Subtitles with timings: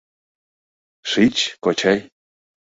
[1.09, 1.99] —Шич, кочай!